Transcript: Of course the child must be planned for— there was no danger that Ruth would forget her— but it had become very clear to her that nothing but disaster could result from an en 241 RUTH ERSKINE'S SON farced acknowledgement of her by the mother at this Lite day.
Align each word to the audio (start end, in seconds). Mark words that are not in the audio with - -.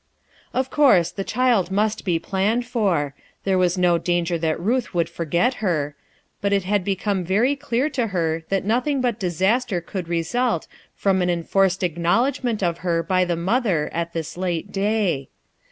Of 0.51 0.71
course 0.71 1.11
the 1.11 1.23
child 1.23 1.69
must 1.69 2.03
be 2.05 2.17
planned 2.17 2.65
for— 2.65 3.13
there 3.43 3.59
was 3.59 3.77
no 3.77 3.99
danger 3.99 4.35
that 4.39 4.59
Ruth 4.59 4.95
would 4.95 5.07
forget 5.07 5.53
her— 5.61 5.95
but 6.41 6.51
it 6.51 6.63
had 6.63 6.83
become 6.83 7.23
very 7.23 7.55
clear 7.55 7.87
to 7.91 8.07
her 8.07 8.43
that 8.49 8.65
nothing 8.65 8.99
but 8.99 9.19
disaster 9.19 9.79
could 9.79 10.07
result 10.07 10.67
from 10.95 11.21
an 11.21 11.29
en 11.29 11.43
241 11.43 11.43
RUTH 11.43 11.69
ERSKINE'S 11.69 11.77
SON 11.77 11.83
farced 11.83 11.83
acknowledgement 12.47 12.63
of 12.63 12.77
her 12.79 13.03
by 13.03 13.23
the 13.25 13.35
mother 13.35 13.91
at 13.93 14.13
this 14.13 14.35
Lite 14.35 14.71
day. 14.71 15.29